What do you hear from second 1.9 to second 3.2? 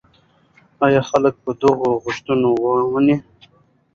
غوښتنې ومني؟